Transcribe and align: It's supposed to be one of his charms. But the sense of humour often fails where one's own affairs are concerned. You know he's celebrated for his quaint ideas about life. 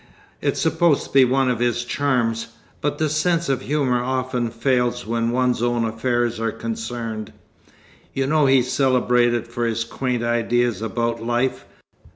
It's 0.41 0.59
supposed 0.59 1.03
to 1.03 1.13
be 1.13 1.25
one 1.25 1.47
of 1.47 1.59
his 1.59 1.85
charms. 1.85 2.47
But 2.81 2.97
the 2.97 3.07
sense 3.07 3.49
of 3.49 3.61
humour 3.61 4.01
often 4.03 4.49
fails 4.49 5.05
where 5.05 5.23
one's 5.27 5.61
own 5.61 5.85
affairs 5.85 6.39
are 6.39 6.51
concerned. 6.51 7.31
You 8.11 8.25
know 8.25 8.47
he's 8.47 8.71
celebrated 8.71 9.47
for 9.47 9.63
his 9.67 9.83
quaint 9.83 10.23
ideas 10.23 10.81
about 10.81 11.21
life. 11.21 11.65